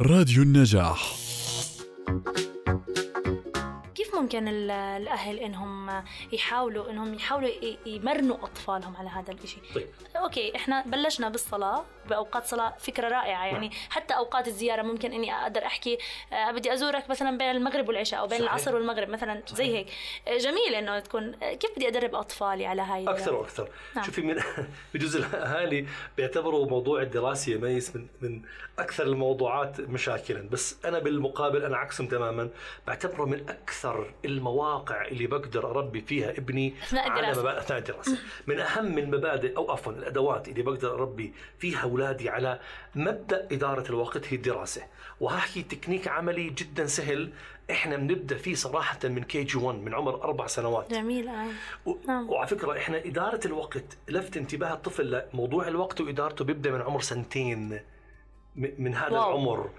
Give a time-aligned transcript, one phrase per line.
[0.00, 1.23] راديو النجاح.
[4.14, 7.50] كيف ممكن ال- الأهل إنهم يحاولوا إنهم يحاولوا
[7.86, 9.88] يمرنوا أطفالهم على هذا الشيء طيب.
[10.16, 13.70] أوكي إحنا بلشنا بالصلاة بأوقات صلاة فكرة رائعة يعني.
[13.90, 15.98] حتى أوقات الزيارة ممكن إني أقدر أحكي
[16.32, 18.50] آه، بدي أزورك مثلا بين المغرب والعشاء أو بين صحيح.
[18.52, 19.86] العصر والمغرب مثلا زي هيك.
[20.28, 23.68] آه، جميل إنه تكون آه، كيف بدي أدرب أطفالي على هاي أكثر وأكثر.
[23.96, 24.04] نعم.
[24.04, 24.40] شوفي من
[24.94, 25.86] بجوز الأهالي
[26.16, 28.42] بيعتبروا موضوع الدراسة يا Miss من من
[28.78, 30.48] أكثر الموضوعات مشاكلا.
[30.48, 32.48] بس أنا بالمقابل أنا عكسهم تماما.
[32.86, 37.40] بعتبره من أكثر المواقع اللي بقدر أربي فيها ابني على الدراسة.
[37.42, 42.60] مبادئ أثناء الدراسة من أهم المبادئ أو عفوا الأدوات اللي بقدر أربي فيها أولادي على
[42.94, 44.82] مبدأ إدارة الوقت هي الدراسة
[45.20, 47.32] وهحكي تكنيك عملي جدا سهل
[47.70, 51.46] إحنا بنبدأ فيه صراحة من KG 1 من عمر أربع سنوات جميل آه.
[51.86, 52.30] و- نعم.
[52.30, 57.80] وعلى فكرة إحنا إدارة الوقت لفت انتباه الطفل لموضوع الوقت وإدارته بيبدأ من عمر سنتين
[58.56, 59.30] من هذا wow.
[59.30, 59.70] العمر.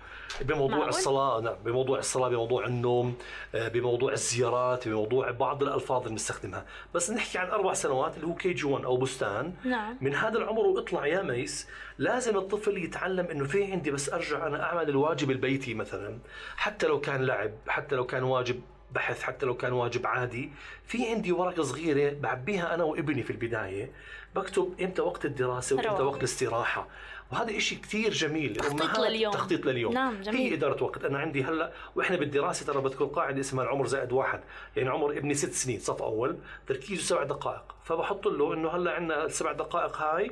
[0.41, 3.15] بموضوع معقول؟ الصلاة نعم بموضوع الصلاة بموضوع النوم
[3.55, 8.35] آه، بموضوع الزيارات بموضوع بعض الألفاظ اللي بنستخدمها بس نحكي عن أربع سنوات اللي هو
[8.35, 9.53] KG 1 أو بستان.
[9.65, 9.97] نعم.
[10.01, 14.63] من هذا العمر واطلع يا Miss لازم الطفل يتعلم إنه في عندي بس أرجع أنا
[14.63, 16.17] أعمل الواجب البيتي مثلا.
[16.57, 20.51] حتى لو كان لعب حتى لو كان واجب بحث حتى لو كان واجب عادي.
[20.87, 23.91] في عندي ورقة صغيرة بعبيها أنا وابني في البداية.
[24.35, 26.03] بكتب إمتى وقت الدراسة وإمتى.
[26.03, 26.87] وقت الاستراحة.
[27.31, 28.55] وهذا إشي كثير جميل.
[28.55, 29.33] تخطيط لليوم.
[29.33, 29.93] تخطيط لليوم.
[29.93, 30.37] نعم، جميل.
[30.37, 31.05] هي إدارة وقت.
[31.05, 34.39] أنا عندي هلأ وإحنا بالدراسة ترى بذكر قاعدة اسمها العمر زائد واحد.
[34.75, 36.37] يعني عمر ابني ست سنين صف أول.
[36.67, 37.75] تركيزه سبع دقائق.
[37.83, 40.31] فبحط له إنه هلأ عندنا السبع دقائق هاي.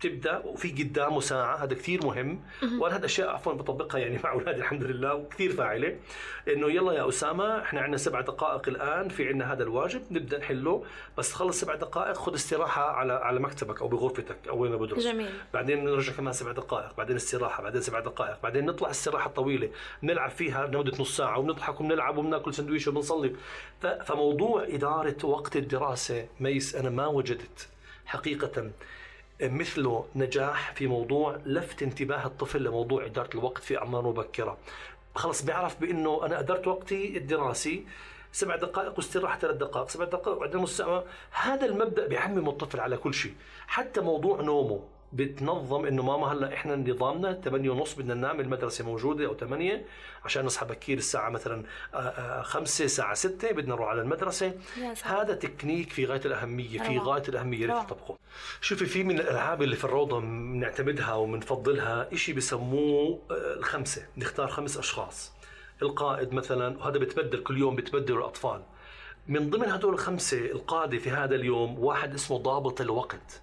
[0.00, 2.38] تبدأ وفي قدامه ساعه هذا كثير مهم.
[2.78, 5.96] وأنا هذا أشياء عفوا بطبقها يعني مع أولادي الحمد لله وكثير فاعلة.
[6.48, 10.84] إنه يلا يا أسامة إحنا عندنا سبع دقائق الآن في عندنا هذا الواجب نبدأ نحله.
[11.18, 15.04] بس تخلص سبع دقائق خذ استراحة على على مكتبك أو بغرفتك أو وين ما بدرس.
[15.04, 15.30] جميل.
[15.54, 19.70] بعدين نرجع كمان سبع دقائق بعدين استراحة بعدين سبع دقائق بعدين نطلع استراحة طويلة.
[20.02, 23.36] نلعب فيها لمدة نص ساعة وبنضحك وبنلعب وبناكل سندويشه وبنصلي.
[24.04, 27.68] فموضوع إدارة وقت الدراسة ميس أنا ما وجدت
[28.06, 28.70] حقيقة
[29.42, 34.58] مثله نجاح في موضوع لفت انتباه الطفل لموضوع إدارة الوقت في اعمار مبكرة.
[35.14, 37.86] خلص بيعرف بأنه أنا أدرت وقتي الدراسي
[38.32, 41.04] سبع دقائق واستراحة ثلاث دقائق سبع دقائق وبعدين نص ساعة.
[41.30, 43.34] هذا المبدأ بيعمم الطفل على كل شيء
[43.66, 44.80] حتى موضوع نومه.
[45.14, 49.84] بتنظم انه ماما هلا إحنا نظامنا 8 ونص بدنا ننام المدرسة موجودة أو 8
[50.24, 51.64] عشان نصحى بكير الساعة مثلا
[52.42, 54.52] 5 الساعة 6 بدنا نروح على المدرسة.
[55.02, 56.98] هذا تكنيك في غاية الأهمية في.
[56.98, 57.84] غاية الأهمية روعة.
[57.86, 58.18] تطبقه
[58.60, 64.76] شوفي في من الألعاب اللي في الروضة بنعتمدها وبنفضلها شيء بسموه آه، الخمسة نختار خمس
[64.78, 65.32] أشخاص
[65.82, 68.62] القائد مثلا وهذا بتبدل كل يوم بتبدلوا الأطفال
[69.28, 73.40] من ضمن هدول الخمسة القادة في هذا اليوم واحد اسمه ضابط الوقت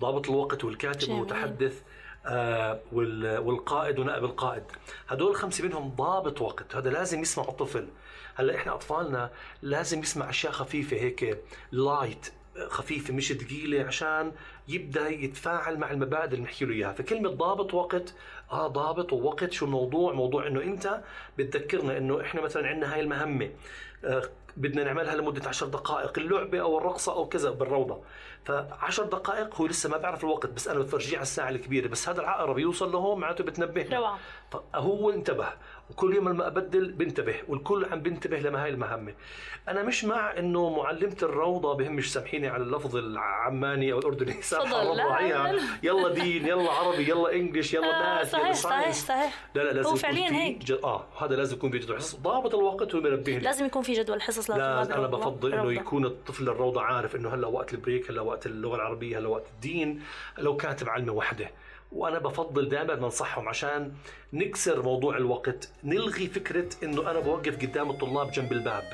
[0.00, 1.10] ضابط الوقت والكاتب.
[1.10, 1.82] والمتحدث
[2.26, 4.62] آه وال- والقائد ونائب القائد.
[5.08, 6.76] هدول الخمسة منهم ضابط وقت.
[6.76, 7.88] هذا لازم يسمعوا الطفل.
[8.34, 9.30] هلأ إحنا أطفالنا
[9.62, 11.38] لازم يسمع أشياء خفيفة هيك
[11.72, 12.32] لايت
[12.68, 14.32] خفيفة مش ثقيلة عشان
[14.68, 16.92] يبدأ يتفاعل مع المبادئ اللي بنحكي له إياها.
[16.92, 18.14] فكلمة ضابط وقت
[18.52, 21.00] آه ضابط ووقت شو الموضوع؟ موضوع إنه أنت
[21.38, 23.50] بتذكرنا إنه إحنا مثلا عندنا هاي المهمة
[24.04, 24.22] آه
[24.56, 28.00] بدنا نعملها لمدة عشر دقائق اللعبة أو الرقصة أو كذا بالروضة.
[28.44, 32.20] فعشر دقائق هو لسه ما بيعرف الوقت بس أنا بفرجيه على الساعة الكبيرة بس هذا
[32.20, 33.86] العقرب يوصل لهون معناته بتنبه.
[33.96, 34.18] روعة.
[34.52, 35.46] فهو انتبه.
[35.90, 39.14] وكل يوم لما أبدل بنتبه والكل عم بنتبه لما هاي المهمة.
[39.68, 44.90] أنا مش مع إنه معلمة الروضة بهمش سامحيني على اللفظ العماني أو الأردني سامحة تفضل.
[45.00, 45.60] الله.
[45.82, 49.72] يلا دين يلا عربي يلا إنجليش يلا آه، ماث يلا صحيح صحيح صحيح لا لا
[49.72, 50.58] لازم هو يكون فعليا هيك.
[50.58, 50.72] ج...
[50.72, 52.16] آه هذا لازم يكون في جدول حصص.
[52.16, 55.06] ضابط الوقت هو بينبهني لازم يكون في جدول حصص لا أنا.
[55.06, 55.72] بفضل إنه.
[55.72, 60.02] يكون الطفل الروضة عارف إنه هلأ وقت البريك هلأ وقت اللغة العربية هلأ وقت الدين.
[60.38, 61.50] لو كانت معلمه وحدة.
[61.92, 63.92] وأنا بفضل دائما بنصحهم عشان
[64.32, 68.84] نكسر موضوع الوقت نلغي فكرة إنه أنا بوقف قدام الطلاب جنب الباب.